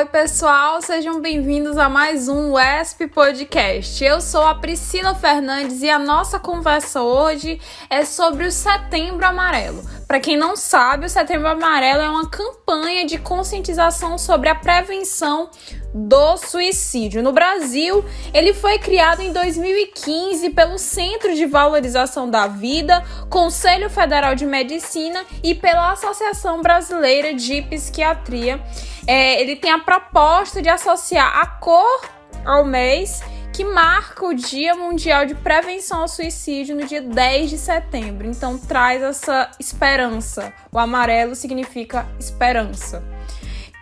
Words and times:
Oi, 0.00 0.06
pessoal, 0.06 0.80
sejam 0.80 1.20
bem-vindos 1.20 1.76
a 1.76 1.86
mais 1.86 2.26
um 2.26 2.52
WESP 2.52 3.06
Podcast. 3.06 4.02
Eu 4.02 4.22
sou 4.22 4.40
a 4.46 4.54
Priscila 4.54 5.14
Fernandes 5.14 5.82
e 5.82 5.90
a 5.90 5.98
nossa 5.98 6.40
conversa 6.40 7.02
hoje 7.02 7.60
é 7.90 8.02
sobre 8.06 8.46
o 8.46 8.50
Setembro 8.50 9.26
Amarelo. 9.26 9.99
Para 10.10 10.18
quem 10.18 10.36
não 10.36 10.56
sabe, 10.56 11.06
o 11.06 11.08
Setembro 11.08 11.46
Amarelo 11.46 12.02
é 12.02 12.10
uma 12.10 12.28
campanha 12.28 13.06
de 13.06 13.16
conscientização 13.16 14.18
sobre 14.18 14.48
a 14.48 14.56
prevenção 14.56 15.48
do 15.94 16.36
suicídio. 16.36 17.22
No 17.22 17.30
Brasil, 17.30 18.04
ele 18.34 18.52
foi 18.52 18.76
criado 18.80 19.20
em 19.22 19.32
2015 19.32 20.50
pelo 20.50 20.78
Centro 20.78 21.32
de 21.32 21.46
Valorização 21.46 22.28
da 22.28 22.48
Vida, 22.48 23.04
Conselho 23.28 23.88
Federal 23.88 24.34
de 24.34 24.44
Medicina 24.46 25.24
e 25.44 25.54
pela 25.54 25.92
Associação 25.92 26.60
Brasileira 26.60 27.32
de 27.32 27.62
Psiquiatria. 27.62 28.60
É, 29.06 29.40
ele 29.40 29.54
tem 29.54 29.70
a 29.70 29.78
proposta 29.78 30.60
de 30.60 30.68
associar 30.68 31.38
a 31.38 31.46
cor 31.46 32.00
ao 32.44 32.64
mês 32.64 33.22
que 33.52 33.64
marca 33.64 34.24
o 34.24 34.34
Dia 34.34 34.74
Mundial 34.74 35.26
de 35.26 35.34
Prevenção 35.34 36.02
ao 36.02 36.08
Suicídio 36.08 36.76
no 36.76 36.86
dia 36.86 37.02
10 37.02 37.50
de 37.50 37.58
setembro. 37.58 38.26
Então 38.26 38.58
traz 38.58 39.02
essa 39.02 39.50
esperança. 39.58 40.52
O 40.70 40.78
amarelo 40.78 41.34
significa 41.34 42.06
esperança. 42.18 43.02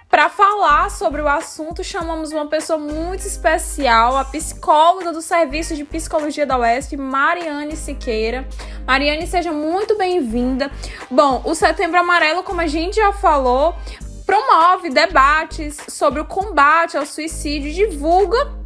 Para 0.08 0.30
falar 0.30 0.90
sobre 0.90 1.20
o 1.20 1.28
assunto, 1.28 1.84
chamamos 1.84 2.32
uma 2.32 2.46
pessoa 2.46 2.78
muito 2.78 3.26
especial, 3.26 4.16
a 4.16 4.24
psicóloga 4.24 5.12
do 5.12 5.20
Serviço 5.20 5.76
de 5.76 5.84
Psicologia 5.84 6.46
da 6.46 6.58
UESP, 6.58 6.96
Mariane 6.96 7.76
Siqueira. 7.76 8.48
Mariane, 8.86 9.26
seja 9.26 9.52
muito 9.52 9.98
bem-vinda. 9.98 10.70
Bom, 11.10 11.42
o 11.44 11.54
Setembro 11.54 12.00
Amarelo, 12.00 12.42
como 12.42 12.62
a 12.62 12.66
gente 12.66 12.96
já 12.96 13.12
falou, 13.12 13.76
promove 14.24 14.88
debates 14.88 15.76
sobre 15.88 16.20
o 16.20 16.24
combate 16.24 16.96
ao 16.96 17.04
suicídio 17.04 17.68
e 17.68 17.74
divulga 17.74 18.57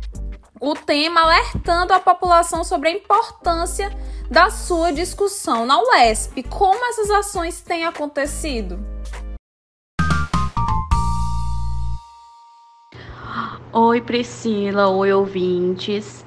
o 0.63 0.75
tema 0.75 1.23
alertando 1.23 1.93
a 1.93 1.99
população 1.99 2.63
sobre 2.63 2.89
a 2.89 2.93
importância 2.93 3.91
da 4.31 4.49
sua 4.49 4.93
discussão. 4.93 5.67
Na 5.67 5.77
UESP, 5.83 6.45
como 6.45 6.85
essas 6.85 7.11
ações 7.11 7.61
têm 7.61 7.85
acontecido? 7.85 8.79
Oi, 13.73 14.01
Priscila. 14.03 14.89
Oi, 14.89 15.13
ouvintes. 15.13 16.25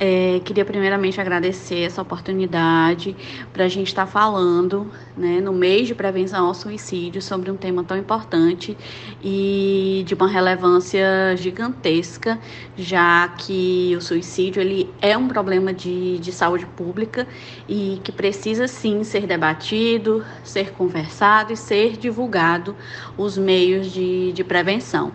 É, 0.00 0.40
queria 0.44 0.64
primeiramente 0.64 1.20
agradecer 1.20 1.80
essa 1.80 2.00
oportunidade 2.00 3.16
para 3.52 3.64
a 3.64 3.68
gente 3.68 3.88
estar 3.88 4.06
tá 4.06 4.10
falando, 4.10 4.86
né, 5.16 5.40
no 5.40 5.52
mês 5.52 5.88
de 5.88 5.94
prevenção 5.94 6.46
ao 6.46 6.54
suicídio, 6.54 7.20
sobre 7.20 7.50
um 7.50 7.56
tema 7.56 7.82
tão 7.82 7.96
importante 7.96 8.78
e 9.20 10.04
de 10.06 10.14
uma 10.14 10.28
relevância 10.28 11.34
gigantesca, 11.36 12.38
já 12.76 13.26
que 13.26 13.92
o 13.96 14.00
suicídio 14.00 14.60
ele 14.60 14.88
é 15.02 15.16
um 15.16 15.26
problema 15.26 15.74
de, 15.74 16.18
de 16.18 16.30
saúde 16.30 16.64
pública 16.64 17.26
e 17.68 18.00
que 18.04 18.12
precisa 18.12 18.68
sim 18.68 19.02
ser 19.02 19.26
debatido, 19.26 20.24
ser 20.44 20.70
conversado 20.74 21.52
e 21.52 21.56
ser 21.56 21.96
divulgado 21.96 22.76
os 23.16 23.36
meios 23.36 23.90
de, 23.90 24.30
de 24.30 24.44
prevenção. 24.44 25.10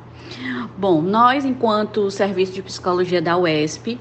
Bom, 0.78 1.02
nós, 1.02 1.45
enquanto 1.45 2.11
Serviço 2.11 2.52
de 2.52 2.61
Psicologia 2.61 3.22
da 3.22 3.38
UESP, 3.38 3.98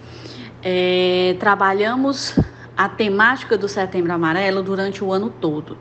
é, 0.63 1.37
trabalhamos 1.39 2.39
a 2.77 2.89
temática 2.89 3.59
do 3.59 3.69
Setembro 3.69 4.13
Amarelo 4.13 4.63
durante 4.63 5.05
o 5.05 5.13
ano 5.13 5.29
todo, 5.29 5.77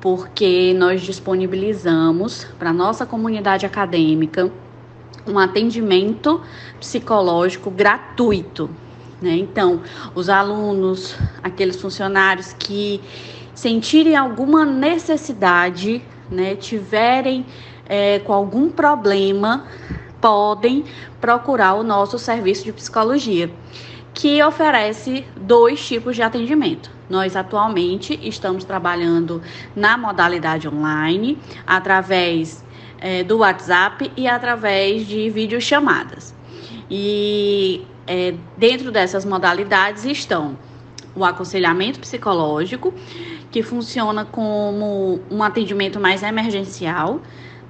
porque 0.00 0.74
nós 0.76 1.00
disponibilizamos 1.00 2.44
para 2.58 2.72
nossa 2.72 3.06
comunidade 3.06 3.64
acadêmica 3.64 4.50
um 5.26 5.38
atendimento 5.38 6.40
psicológico 6.78 7.70
gratuito. 7.70 8.70
Né? 9.20 9.36
Então, 9.36 9.80
os 10.14 10.28
alunos, 10.28 11.16
aqueles 11.42 11.80
funcionários 11.80 12.52
que 12.52 13.00
sentirem 13.54 14.14
alguma 14.14 14.64
necessidade, 14.64 16.02
né, 16.30 16.54
tiverem 16.54 17.46
é, 17.88 18.18
com 18.20 18.32
algum 18.32 18.70
problema, 18.70 19.64
podem 20.20 20.84
procurar 21.20 21.74
o 21.74 21.82
nosso 21.82 22.18
serviço 22.18 22.64
de 22.64 22.72
psicologia, 22.72 23.50
que 24.16 24.42
oferece 24.42 25.26
dois 25.36 25.86
tipos 25.86 26.16
de 26.16 26.22
atendimento. 26.22 26.90
Nós 27.08 27.36
atualmente 27.36 28.18
estamos 28.22 28.64
trabalhando 28.64 29.42
na 29.76 29.98
modalidade 29.98 30.66
online, 30.66 31.38
através 31.66 32.64
é, 32.98 33.22
do 33.22 33.36
WhatsApp 33.38 34.10
e 34.16 34.26
através 34.26 35.06
de 35.06 35.28
videochamadas. 35.28 36.34
E 36.90 37.84
é, 38.06 38.34
dentro 38.56 38.90
dessas 38.90 39.22
modalidades 39.26 40.06
estão 40.06 40.56
o 41.14 41.22
aconselhamento 41.22 42.00
psicológico, 42.00 42.94
que 43.50 43.62
funciona 43.62 44.24
como 44.24 45.20
um 45.30 45.42
atendimento 45.42 46.00
mais 46.00 46.22
emergencial, 46.22 47.20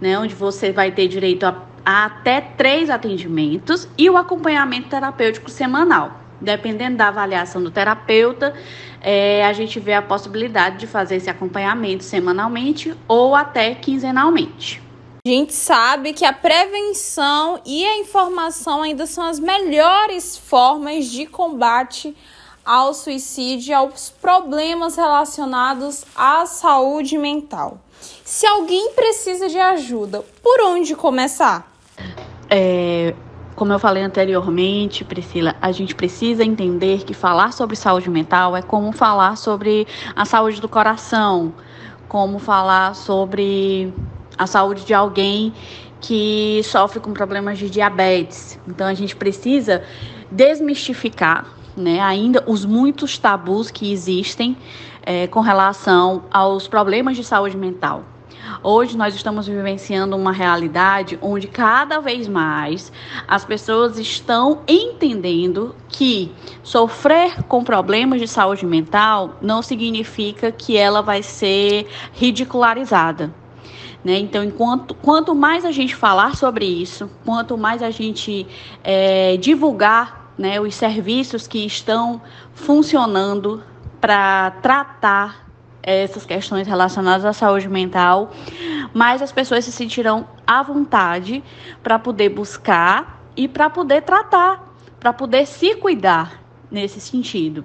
né, 0.00 0.16
onde 0.16 0.34
você 0.34 0.70
vai 0.70 0.92
ter 0.92 1.08
direito 1.08 1.44
a, 1.44 1.60
a 1.84 2.04
até 2.04 2.40
três 2.40 2.88
atendimentos 2.88 3.88
e 3.98 4.08
o 4.08 4.16
acompanhamento 4.16 4.88
terapêutico 4.88 5.50
semanal. 5.50 6.25
Dependendo 6.40 6.96
da 6.96 7.08
avaliação 7.08 7.62
do 7.62 7.70
terapeuta, 7.70 8.54
é, 9.00 9.44
a 9.44 9.52
gente 9.52 9.80
vê 9.80 9.94
a 9.94 10.02
possibilidade 10.02 10.78
de 10.78 10.86
fazer 10.86 11.16
esse 11.16 11.30
acompanhamento 11.30 12.04
semanalmente 12.04 12.94
ou 13.08 13.34
até 13.34 13.74
quinzenalmente. 13.74 14.82
A 15.26 15.28
gente 15.28 15.54
sabe 15.54 16.12
que 16.12 16.24
a 16.24 16.32
prevenção 16.32 17.60
e 17.66 17.84
a 17.84 17.98
informação 17.98 18.82
ainda 18.82 19.06
são 19.06 19.24
as 19.24 19.40
melhores 19.40 20.36
formas 20.36 21.06
de 21.06 21.26
combate 21.26 22.16
ao 22.64 22.94
suicídio 22.94 23.70
e 23.70 23.74
aos 23.74 24.10
problemas 24.10 24.96
relacionados 24.96 26.04
à 26.14 26.46
saúde 26.46 27.16
mental. 27.16 27.80
Se 28.24 28.46
alguém 28.46 28.92
precisa 28.92 29.48
de 29.48 29.58
ajuda, 29.58 30.24
por 30.42 30.60
onde 30.62 30.94
começar? 30.94 31.72
É, 32.48 33.14
como 33.56 33.72
eu 33.72 33.78
falei 33.78 34.02
anteriormente, 34.02 35.02
Priscila, 35.02 35.56
a 35.62 35.72
gente 35.72 35.94
precisa 35.94 36.44
entender 36.44 37.04
que 37.04 37.14
falar 37.14 37.52
sobre 37.54 37.74
saúde 37.74 38.10
mental 38.10 38.54
é 38.54 38.60
como 38.60 38.92
falar 38.92 39.36
sobre 39.36 39.86
a 40.14 40.26
saúde 40.26 40.60
do 40.60 40.68
coração, 40.68 41.54
como 42.06 42.38
falar 42.38 42.94
sobre 42.94 43.92
a 44.36 44.46
saúde 44.46 44.84
de 44.84 44.92
alguém 44.92 45.54
que 46.02 46.60
sofre 46.64 47.00
com 47.00 47.14
problemas 47.14 47.58
de 47.58 47.70
diabetes. 47.70 48.60
Então 48.68 48.86
a 48.86 48.92
gente 48.92 49.16
precisa 49.16 49.82
desmistificar 50.30 51.46
né, 51.74 51.98
ainda 52.00 52.44
os 52.46 52.66
muitos 52.66 53.18
tabus 53.18 53.70
que 53.70 53.90
existem 53.90 54.54
é, 55.02 55.26
com 55.28 55.40
relação 55.40 56.24
aos 56.30 56.68
problemas 56.68 57.16
de 57.16 57.24
saúde 57.24 57.56
mental. 57.56 58.04
Hoje 58.68 58.96
nós 58.96 59.14
estamos 59.14 59.46
vivenciando 59.46 60.16
uma 60.16 60.32
realidade 60.32 61.16
onde 61.22 61.46
cada 61.46 62.00
vez 62.00 62.26
mais 62.26 62.90
as 63.28 63.44
pessoas 63.44 63.96
estão 63.96 64.62
entendendo 64.66 65.72
que 65.88 66.32
sofrer 66.64 67.44
com 67.44 67.62
problemas 67.62 68.20
de 68.20 68.26
saúde 68.26 68.66
mental 68.66 69.36
não 69.40 69.62
significa 69.62 70.50
que 70.50 70.76
ela 70.76 71.00
vai 71.00 71.22
ser 71.22 71.86
ridicularizada. 72.12 73.32
Né? 74.04 74.18
Então, 74.18 74.42
enquanto, 74.42 74.96
quanto 74.96 75.32
mais 75.32 75.64
a 75.64 75.70
gente 75.70 75.94
falar 75.94 76.34
sobre 76.34 76.64
isso, 76.64 77.08
quanto 77.24 77.56
mais 77.56 77.84
a 77.84 77.92
gente 77.92 78.48
é, 78.82 79.36
divulgar 79.36 80.32
né, 80.36 80.60
os 80.60 80.74
serviços 80.74 81.46
que 81.46 81.64
estão 81.64 82.20
funcionando 82.52 83.62
para 84.00 84.50
tratar 84.60 85.46
essas 85.86 86.26
questões 86.26 86.66
relacionadas 86.66 87.24
à 87.24 87.32
saúde 87.32 87.68
mental, 87.68 88.32
mas 88.92 89.22
as 89.22 89.30
pessoas 89.30 89.64
se 89.64 89.70
sentirão 89.70 90.26
à 90.44 90.62
vontade 90.62 91.42
para 91.82 91.96
poder 91.96 92.30
buscar 92.30 93.22
e 93.36 93.46
para 93.46 93.70
poder 93.70 94.02
tratar, 94.02 94.74
para 94.98 95.12
poder 95.12 95.46
se 95.46 95.76
cuidar 95.76 96.42
nesse 96.70 97.00
sentido. 97.00 97.64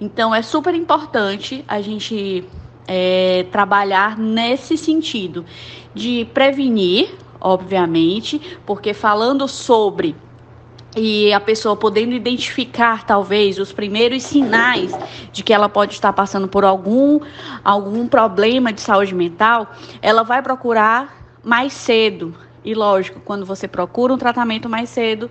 Então 0.00 0.34
é 0.34 0.40
super 0.40 0.74
importante 0.74 1.62
a 1.68 1.82
gente 1.82 2.42
é, 2.88 3.44
trabalhar 3.52 4.16
nesse 4.16 4.78
sentido 4.78 5.44
de 5.94 6.26
prevenir, 6.32 7.14
obviamente, 7.38 8.40
porque 8.64 8.94
falando 8.94 9.46
sobre 9.46 10.16
e 10.96 11.32
a 11.32 11.40
pessoa 11.40 11.76
podendo 11.76 12.14
identificar 12.14 13.04
talvez 13.04 13.58
os 13.58 13.72
primeiros 13.72 14.22
sinais 14.24 14.92
de 15.32 15.42
que 15.42 15.52
ela 15.52 15.68
pode 15.68 15.94
estar 15.94 16.12
passando 16.12 16.48
por 16.48 16.64
algum 16.64 17.20
algum 17.64 18.08
problema 18.08 18.72
de 18.72 18.80
saúde 18.80 19.14
mental, 19.14 19.70
ela 20.02 20.22
vai 20.22 20.42
procurar 20.42 21.20
mais 21.44 21.72
cedo. 21.72 22.34
E 22.64 22.74
lógico, 22.74 23.20
quando 23.20 23.46
você 23.46 23.66
procura 23.66 24.12
um 24.12 24.18
tratamento 24.18 24.68
mais 24.68 24.90
cedo, 24.90 25.30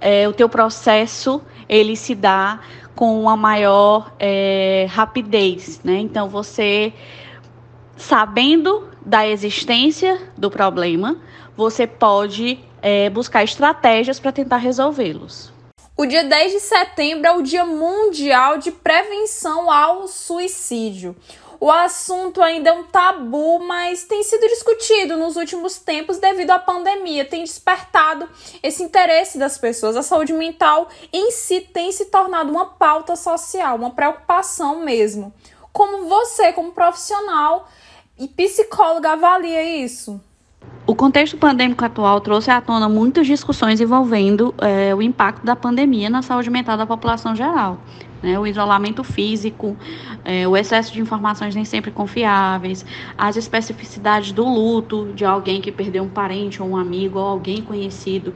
é, 0.00 0.28
o 0.28 0.32
teu 0.32 0.48
processo 0.48 1.42
ele 1.68 1.96
se 1.96 2.14
dá 2.14 2.60
com 2.94 3.20
uma 3.20 3.36
maior 3.36 4.12
é, 4.18 4.86
rapidez, 4.90 5.80
né? 5.82 5.98
Então 5.98 6.28
você 6.28 6.92
sabendo 7.96 8.88
da 9.04 9.26
existência 9.26 10.20
do 10.36 10.50
problema, 10.50 11.16
você 11.56 11.86
pode 11.86 12.60
é, 12.82 13.10
buscar 13.10 13.44
estratégias 13.44 14.18
para 14.20 14.32
tentar 14.32 14.58
resolvê-los. 14.58 15.52
O 15.96 16.06
dia 16.06 16.22
10 16.22 16.52
de 16.52 16.60
setembro 16.60 17.26
é 17.26 17.32
o 17.32 17.42
Dia 17.42 17.64
Mundial 17.64 18.58
de 18.58 18.70
Prevenção 18.70 19.68
ao 19.68 20.06
Suicídio. 20.06 21.16
O 21.60 21.72
assunto 21.72 22.40
ainda 22.40 22.70
é 22.70 22.72
um 22.72 22.84
tabu, 22.84 23.58
mas 23.58 24.04
tem 24.04 24.22
sido 24.22 24.46
discutido 24.46 25.16
nos 25.16 25.34
últimos 25.34 25.76
tempos 25.78 26.18
devido 26.18 26.52
à 26.52 26.58
pandemia, 26.58 27.24
tem 27.24 27.42
despertado 27.42 28.28
esse 28.62 28.80
interesse 28.84 29.38
das 29.38 29.58
pessoas. 29.58 29.96
A 29.96 30.02
saúde 30.02 30.32
mental 30.32 30.88
em 31.12 31.32
si 31.32 31.60
tem 31.60 31.90
se 31.90 32.04
tornado 32.04 32.52
uma 32.52 32.66
pauta 32.66 33.16
social, 33.16 33.76
uma 33.76 33.90
preocupação 33.90 34.84
mesmo. 34.84 35.34
Como 35.72 36.08
você, 36.08 36.52
como 36.52 36.70
profissional 36.70 37.68
e 38.16 38.28
psicóloga, 38.28 39.10
avalia 39.10 39.64
isso? 39.64 40.20
O 40.88 40.94
contexto 40.94 41.36
pandêmico 41.36 41.84
atual 41.84 42.18
trouxe 42.18 42.50
à 42.50 42.62
tona 42.62 42.88
muitas 42.88 43.26
discussões 43.26 43.78
envolvendo 43.78 44.54
é, 44.56 44.94
o 44.94 45.02
impacto 45.02 45.44
da 45.44 45.54
pandemia 45.54 46.08
na 46.08 46.22
saúde 46.22 46.48
mental 46.48 46.78
da 46.78 46.86
população 46.86 47.36
geral. 47.36 47.76
Né? 48.22 48.38
O 48.38 48.46
isolamento 48.46 49.04
físico, 49.04 49.76
é, 50.24 50.48
o 50.48 50.56
excesso 50.56 50.90
de 50.90 50.98
informações 50.98 51.54
nem 51.54 51.66
sempre 51.66 51.90
confiáveis, 51.90 52.86
as 53.18 53.36
especificidades 53.36 54.32
do 54.32 54.48
luto 54.48 55.12
de 55.14 55.26
alguém 55.26 55.60
que 55.60 55.70
perdeu 55.70 56.04
um 56.04 56.08
parente 56.08 56.62
ou 56.62 56.70
um 56.70 56.76
amigo 56.78 57.18
ou 57.18 57.26
alguém 57.26 57.60
conhecido 57.60 58.32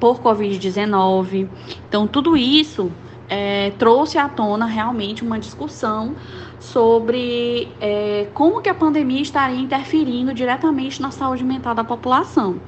por 0.00 0.20
Covid-19. 0.20 1.50
Então, 1.86 2.06
tudo 2.06 2.34
isso 2.34 2.90
é, 3.28 3.70
trouxe 3.78 4.18
à 4.18 4.28
tona 4.28 4.66
realmente 4.66 5.22
uma 5.22 5.38
discussão 5.38 6.14
sobre 6.58 7.68
é, 7.80 8.28
como 8.34 8.60
que 8.60 8.68
a 8.68 8.74
pandemia 8.74 9.20
estaria 9.20 9.60
interferindo 9.60 10.32
diretamente 10.32 11.00
na 11.00 11.10
saúde 11.10 11.44
mental 11.44 11.74
da 11.74 11.84
população. 11.84 12.60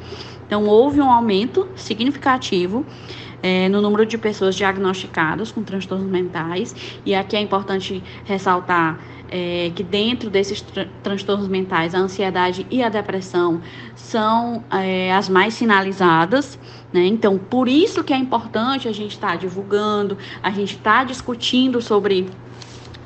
Então, 0.47 0.65
houve 0.65 1.01
um 1.01 1.11
aumento 1.11 1.69
significativo 1.75 2.85
é, 3.43 3.69
no 3.69 3.81
número 3.81 4.07
de 4.07 4.17
pessoas 4.17 4.55
diagnosticadas 4.55 5.53
com 5.53 5.63
transtornos 5.63 6.09
mentais, 6.09 6.75
e 7.05 7.15
aqui 7.15 7.37
é 7.37 7.41
importante 7.41 8.03
ressaltar 8.25 8.99
é, 9.31 9.71
que 9.75 9.83
dentro 9.83 10.31
desses 10.31 10.61
tr 10.61 10.87
transtornos 11.03 11.49
mentais, 11.49 11.95
a 11.95 11.99
ansiedade 11.99 12.67
e 12.71 12.83
a 12.83 12.89
depressão 12.89 13.61
são 13.95 14.65
é, 14.71 15.13
as 15.13 15.29
mais 15.29 15.55
sinalizadas. 15.55 16.59
Né? 16.93 17.07
Então, 17.07 17.39
por 17.39 17.69
isso 17.69 18.03
que 18.03 18.13
é 18.13 18.17
importante 18.17 18.89
a 18.89 18.93
gente 18.93 19.13
estar 19.13 19.31
tá 19.33 19.37
divulgando, 19.37 20.17
a 20.43 20.51
gente 20.51 20.77
estar 20.77 21.01
tá 21.01 21.05
discutindo 21.05 21.81
sobre 21.81 22.29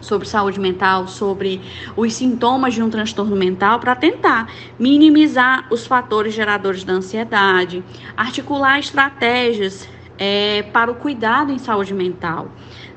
sobre 0.00 0.26
saúde 0.26 0.58
mental, 0.58 1.06
sobre 1.06 1.60
os 1.96 2.12
sintomas 2.14 2.74
de 2.74 2.82
um 2.82 2.90
transtorno 2.90 3.36
mental, 3.36 3.78
para 3.78 3.94
tentar 3.94 4.52
minimizar 4.76 5.68
os 5.70 5.86
fatores 5.86 6.34
geradores 6.34 6.82
da 6.82 6.94
ansiedade, 6.94 7.84
articular 8.16 8.80
estratégias 8.80 9.88
é, 10.18 10.62
para 10.72 10.90
o 10.90 10.96
cuidado 10.96 11.52
em 11.52 11.58
saúde 11.58 11.94
mental, 11.94 12.50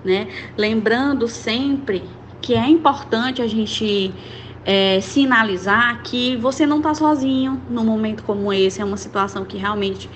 né? 0.04 0.28
Lembrando 0.58 1.28
sempre 1.28 2.04
que 2.46 2.54
é 2.54 2.70
importante 2.70 3.42
a 3.42 3.48
gente 3.48 4.14
é, 4.64 5.02
sinalizar 5.02 6.04
que 6.04 6.36
você 6.38 6.64
não 6.64 6.78
está 6.78 6.94
sozinho 6.94 7.60
num 7.68 7.84
momento 7.84 8.22
como 8.22 8.54
esse, 8.54 8.80
é 8.80 8.86
uma 8.86 8.98
situação 8.98 9.44
que 9.44 9.58
realmente 9.58 10.08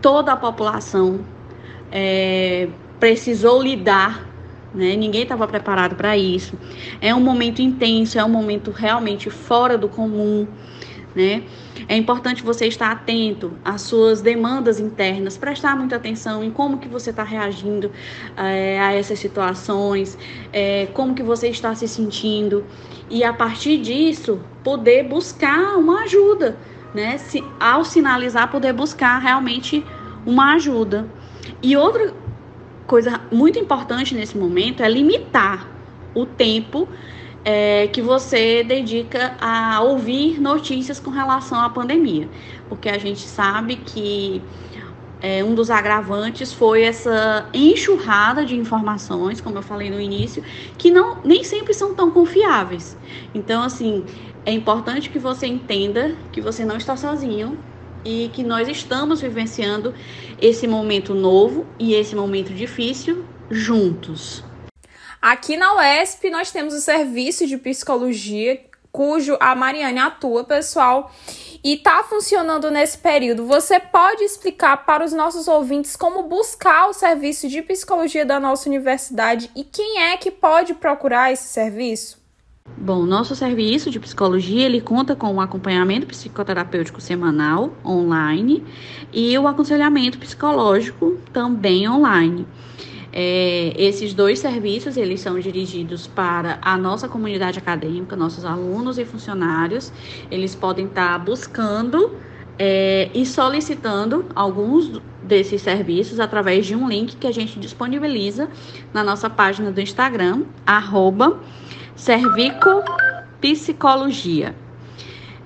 toda 0.00 0.32
a 0.32 0.36
população 0.36 1.20
é, 1.90 2.66
precisou 2.98 3.62
lidar 3.62 4.32
né? 4.74 4.96
Ninguém 4.96 5.24
estava 5.24 5.46
preparado 5.46 5.94
para 5.94 6.16
isso. 6.16 6.58
É 6.98 7.14
um 7.14 7.20
momento 7.20 7.60
intenso, 7.60 8.18
é 8.18 8.24
um 8.24 8.28
momento 8.30 8.70
realmente 8.70 9.28
fora 9.28 9.76
do 9.76 9.86
comum, 9.86 10.46
né? 11.14 11.44
É 11.88 11.96
importante 11.96 12.42
você 12.42 12.66
estar 12.66 12.90
atento 12.90 13.52
às 13.64 13.82
suas 13.82 14.20
demandas 14.20 14.78
internas, 14.78 15.36
prestar 15.36 15.76
muita 15.76 15.96
atenção 15.96 16.42
em 16.42 16.50
como 16.50 16.78
que 16.78 16.88
você 16.88 17.10
está 17.10 17.22
reagindo 17.22 17.90
é, 18.36 18.78
a 18.80 18.92
essas 18.94 19.18
situações, 19.18 20.16
é, 20.52 20.86
como 20.94 21.14
que 21.14 21.22
você 21.22 21.48
está 21.48 21.74
se 21.74 21.86
sentindo 21.88 22.64
e 23.10 23.24
a 23.24 23.32
partir 23.32 23.78
disso 23.78 24.40
poder 24.64 25.04
buscar 25.04 25.76
uma 25.76 26.02
ajuda, 26.02 26.56
né? 26.94 27.18
Se, 27.18 27.42
ao 27.58 27.84
sinalizar, 27.84 28.50
poder 28.50 28.72
buscar 28.72 29.18
realmente 29.18 29.84
uma 30.24 30.54
ajuda. 30.54 31.06
E 31.62 31.76
outra 31.76 32.14
coisa 32.86 33.20
muito 33.30 33.58
importante 33.58 34.14
nesse 34.14 34.36
momento 34.36 34.82
é 34.82 34.88
limitar 34.88 35.68
o 36.14 36.26
tempo 36.26 36.88
é, 37.44 37.88
que 37.88 38.00
você 38.00 38.62
dedica 38.62 39.36
a 39.40 39.80
ouvir 39.80 40.40
notícias 40.40 41.00
com 41.00 41.10
relação 41.10 41.60
à 41.60 41.68
pandemia, 41.68 42.28
porque 42.68 42.88
a 42.88 42.98
gente 42.98 43.20
sabe 43.20 43.76
que 43.76 44.42
é, 45.20 45.42
um 45.42 45.54
dos 45.54 45.70
agravantes 45.70 46.52
foi 46.52 46.82
essa 46.82 47.48
enxurrada 47.52 48.44
de 48.44 48.56
informações, 48.56 49.40
como 49.40 49.58
eu 49.58 49.62
falei 49.62 49.90
no 49.90 50.00
início, 50.00 50.42
que 50.76 50.90
não 50.90 51.18
nem 51.24 51.44
sempre 51.44 51.74
são 51.74 51.94
tão 51.94 52.10
confiáveis. 52.10 52.96
Então, 53.34 53.62
assim, 53.62 54.04
é 54.44 54.52
importante 54.52 55.10
que 55.10 55.18
você 55.18 55.46
entenda 55.46 56.16
que 56.32 56.40
você 56.40 56.64
não 56.64 56.76
está 56.76 56.96
sozinho, 56.96 57.58
e 58.04 58.30
que 58.32 58.42
nós 58.42 58.68
estamos 58.68 59.20
vivenciando 59.20 59.94
esse 60.40 60.66
momento 60.66 61.14
novo 61.14 61.66
e 61.78 61.94
esse 61.94 62.14
momento 62.16 62.52
difícil 62.52 63.24
juntos. 63.50 64.44
Aqui 65.22 65.56
na 65.56 65.76
UESP 65.76 66.30
nós 66.30 66.50
temos 66.50 66.74
o 66.74 66.80
serviço 66.80 67.46
de 67.46 67.56
psicologia, 67.56 68.60
cujo 68.90 69.36
a 69.38 69.54
Mariane 69.54 70.00
atua, 70.00 70.42
pessoal, 70.42 71.12
e 71.62 71.74
está 71.74 72.02
funcionando 72.02 72.68
nesse 72.72 72.98
período. 72.98 73.46
Você 73.46 73.78
pode 73.78 74.24
explicar 74.24 74.78
para 74.78 75.04
os 75.04 75.12
nossos 75.12 75.46
ouvintes 75.46 75.94
como 75.94 76.24
buscar 76.24 76.88
o 76.88 76.92
serviço 76.92 77.48
de 77.48 77.62
psicologia 77.62 78.26
da 78.26 78.40
nossa 78.40 78.68
universidade 78.68 79.48
e 79.54 79.62
quem 79.62 80.02
é 80.02 80.16
que 80.16 80.28
pode 80.28 80.74
procurar 80.74 81.30
esse 81.30 81.44
serviço? 81.44 82.20
Bom, 82.76 83.04
nosso 83.04 83.36
serviço 83.36 83.90
de 83.90 84.00
psicologia 84.00 84.66
ele 84.66 84.80
conta 84.80 85.14
com 85.14 85.32
um 85.32 85.40
acompanhamento 85.40 86.04
psicoterapêutico 86.04 87.00
semanal 87.00 87.72
online 87.84 88.64
e 89.12 89.38
o 89.38 89.46
aconselhamento 89.46 90.18
psicológico 90.18 91.16
também 91.32 91.88
online. 91.88 92.44
É, 93.12 93.74
esses 93.76 94.14
dois 94.14 94.38
serviços 94.38 94.96
eles 94.96 95.20
são 95.20 95.38
dirigidos 95.38 96.06
para 96.06 96.58
a 96.62 96.78
nossa 96.78 97.06
comunidade 97.08 97.58
acadêmica, 97.58 98.16
nossos 98.16 98.44
alunos 98.44 98.98
e 98.98 99.04
funcionários. 99.04 99.92
Eles 100.30 100.54
podem 100.54 100.86
estar 100.86 101.18
buscando 101.18 102.16
é, 102.58 103.10
e 103.12 103.26
solicitando 103.26 104.24
alguns 104.34 105.00
desses 105.22 105.60
serviços 105.60 106.20
através 106.20 106.64
de 106.66 106.74
um 106.74 106.88
link 106.88 107.16
que 107.16 107.26
a 107.26 107.32
gente 107.32 107.58
disponibiliza 107.58 108.48
na 108.94 109.04
nossa 109.04 109.28
página 109.28 109.70
do 109.70 109.80
Instagram, 109.80 110.44
arroba 110.66 111.38
Cervico 111.94 112.82
Psicologia. 113.40 114.54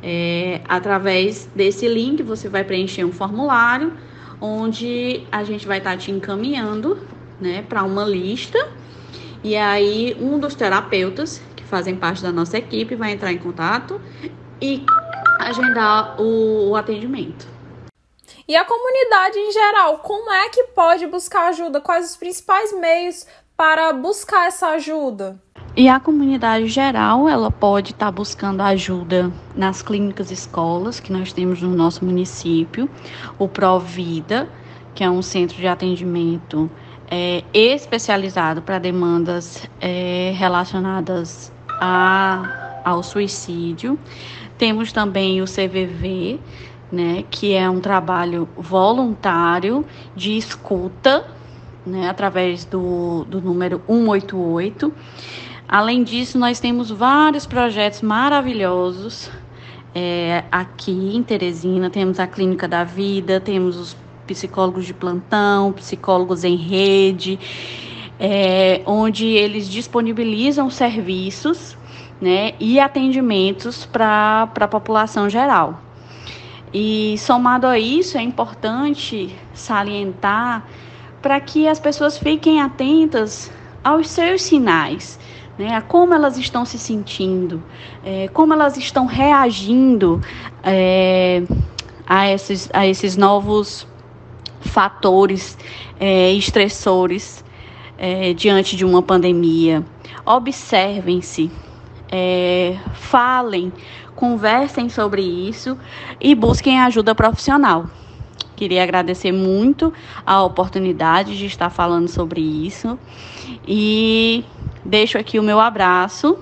É, 0.02 0.60
através 0.68 1.48
desse 1.54 1.88
link, 1.88 2.22
você 2.22 2.48
vai 2.48 2.62
preencher 2.62 3.04
um 3.04 3.12
formulário 3.12 3.92
onde 4.40 5.22
a 5.32 5.42
gente 5.42 5.66
vai 5.66 5.78
estar 5.78 5.96
te 5.96 6.10
encaminhando 6.10 6.98
né, 7.40 7.62
para 7.62 7.82
uma 7.82 8.04
lista. 8.04 8.68
E 9.42 9.56
aí, 9.56 10.16
um 10.20 10.38
dos 10.38 10.54
terapeutas 10.54 11.40
que 11.54 11.64
fazem 11.64 11.96
parte 11.96 12.22
da 12.22 12.32
nossa 12.32 12.58
equipe 12.58 12.94
vai 12.94 13.12
entrar 13.12 13.32
em 13.32 13.38
contato 13.38 14.00
e 14.60 14.84
agendar 15.38 16.20
o, 16.20 16.70
o 16.70 16.76
atendimento. 16.76 17.46
E 18.48 18.54
a 18.56 18.64
comunidade 18.64 19.38
em 19.38 19.52
geral, 19.52 19.98
como 19.98 20.30
é 20.30 20.48
que 20.48 20.64
pode 20.64 21.06
buscar 21.06 21.48
ajuda? 21.48 21.80
Quais 21.80 22.10
os 22.10 22.16
principais 22.16 22.72
meios 22.72 23.26
para 23.56 23.92
buscar 23.92 24.46
essa 24.46 24.68
ajuda? 24.68 25.40
E 25.76 25.88
a 25.88 26.00
comunidade 26.00 26.68
geral, 26.68 27.28
ela 27.28 27.50
pode 27.50 27.90
estar 27.90 28.06
tá 28.06 28.12
buscando 28.12 28.62
ajuda 28.62 29.30
nas 29.54 29.82
clínicas 29.82 30.30
escolas 30.30 31.00
que 31.00 31.12
nós 31.12 31.32
temos 31.32 31.60
no 31.60 31.68
nosso 31.68 32.04
município, 32.04 32.88
o 33.38 33.46
Provida, 33.46 34.48
que 34.94 35.04
é 35.04 35.10
um 35.10 35.20
centro 35.20 35.56
de 35.56 35.66
atendimento 35.66 36.70
é, 37.10 37.44
especializado 37.52 38.62
para 38.62 38.78
demandas 38.78 39.68
é, 39.80 40.32
relacionadas 40.36 41.52
a, 41.80 42.80
ao 42.84 43.02
suicídio. 43.02 43.98
Temos 44.58 44.92
também 44.92 45.42
o 45.42 45.44
CVV, 45.44 46.40
né, 46.90 47.24
que 47.30 47.54
é 47.54 47.68
um 47.68 47.80
trabalho 47.80 48.48
voluntário 48.56 49.84
de 50.14 50.36
escuta, 50.36 51.26
né, 51.84 52.08
através 52.08 52.64
do, 52.64 53.24
do 53.24 53.40
número 53.40 53.82
188. 53.86 54.92
Além 55.68 56.02
disso, 56.04 56.38
nós 56.38 56.60
temos 56.60 56.90
vários 56.90 57.44
projetos 57.44 58.00
maravilhosos 58.00 59.30
é, 59.94 60.44
aqui 60.50 61.16
em 61.16 61.22
Teresina. 61.22 61.90
Temos 61.90 62.20
a 62.20 62.26
Clínica 62.26 62.68
da 62.68 62.84
Vida, 62.84 63.40
temos 63.40 63.76
os 63.76 63.96
psicólogos 64.26 64.84
de 64.84 64.92
plantão, 64.92 65.72
psicólogos 65.72 66.44
em 66.44 66.56
rede, 66.56 67.38
é, 68.18 68.82
onde 68.86 69.26
eles 69.26 69.68
disponibilizam 69.68 70.70
serviços 70.70 71.76
né, 72.20 72.54
e 72.58 72.80
atendimentos 72.80 73.86
para 73.86 74.50
a 74.54 74.68
população 74.68 75.28
geral. 75.28 75.80
E 76.72 77.16
somado 77.18 77.66
a 77.66 77.78
isso, 77.78 78.18
é 78.18 78.22
importante 78.22 79.34
salientar 79.54 80.66
para 81.22 81.40
que 81.40 81.66
as 81.68 81.78
pessoas 81.78 82.18
fiquem 82.18 82.60
atentas 82.60 83.50
aos 83.82 84.08
seus 84.08 84.42
sinais, 84.42 85.18
né, 85.58 85.74
a 85.74 85.80
como 85.80 86.12
elas 86.12 86.36
estão 86.36 86.64
se 86.64 86.78
sentindo, 86.78 87.62
é, 88.04 88.28
como 88.28 88.52
elas 88.52 88.76
estão 88.76 89.06
reagindo 89.06 90.20
é, 90.62 91.42
a, 92.06 92.30
esses, 92.30 92.68
a 92.72 92.86
esses 92.86 93.16
novos 93.16 93.86
fatores 94.76 95.56
é, 95.98 96.32
estressores 96.32 97.42
é, 97.96 98.34
diante 98.34 98.76
de 98.76 98.84
uma 98.84 99.00
pandemia. 99.00 99.82
Observem-se, 100.26 101.50
é, 102.12 102.76
falem, 102.92 103.72
conversem 104.14 104.90
sobre 104.90 105.22
isso 105.22 105.78
e 106.20 106.34
busquem 106.34 106.78
ajuda 106.78 107.14
profissional. 107.14 107.86
Queria 108.54 108.82
agradecer 108.82 109.32
muito 109.32 109.94
a 110.26 110.42
oportunidade 110.42 111.38
de 111.38 111.46
estar 111.46 111.70
falando 111.70 112.08
sobre 112.08 112.42
isso 112.42 112.98
e 113.66 114.44
deixo 114.84 115.16
aqui 115.16 115.38
o 115.38 115.42
meu 115.42 115.58
abraço 115.58 116.38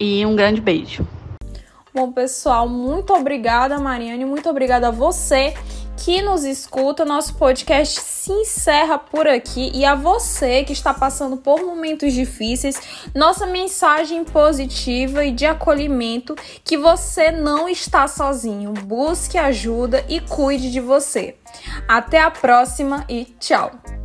e 0.00 0.26
um 0.26 0.34
grande 0.34 0.60
beijo. 0.60 1.06
Bom, 1.94 2.10
pessoal, 2.10 2.68
muito 2.68 3.14
obrigada, 3.14 3.78
Mariane, 3.78 4.24
muito 4.24 4.50
obrigada 4.50 4.88
a 4.88 4.90
você 4.90 5.54
que 5.96 6.22
nos 6.22 6.44
escuta. 6.44 7.04
Nosso 7.04 7.34
podcast 7.34 8.00
se 8.00 8.32
encerra 8.32 8.98
por 8.98 9.26
aqui 9.26 9.70
e 9.74 9.84
a 9.84 9.94
você 9.94 10.64
que 10.64 10.72
está 10.72 10.92
passando 10.92 11.36
por 11.36 11.64
momentos 11.64 12.12
difíceis, 12.12 12.80
nossa 13.14 13.46
mensagem 13.46 14.24
positiva 14.24 15.24
e 15.24 15.32
de 15.32 15.46
acolhimento 15.46 16.34
que 16.64 16.76
você 16.76 17.30
não 17.30 17.68
está 17.68 18.06
sozinho. 18.06 18.72
Busque 18.72 19.38
ajuda 19.38 20.04
e 20.08 20.20
cuide 20.20 20.70
de 20.70 20.80
você. 20.80 21.36
Até 21.88 22.20
a 22.20 22.30
próxima 22.30 23.04
e 23.08 23.24
tchau. 23.38 23.95